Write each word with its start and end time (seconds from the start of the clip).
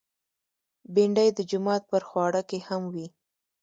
بېنډۍ 0.93 1.29
د 1.33 1.39
جومات 1.49 1.83
پر 1.91 2.01
خواړه 2.09 2.41
کې 2.49 2.59
هم 2.67 2.81
وي 2.93 3.07